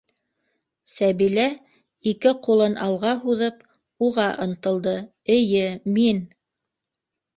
-Сәбилә, 0.93 1.43
ике 2.13 2.31
ҡулын 2.47 2.77
алға 2.87 3.13
һуҙып, 3.25 3.61
уға 4.09 4.27
ынтылды,- 4.47 4.97
эйе, 5.39 5.63
мин... 5.99 6.25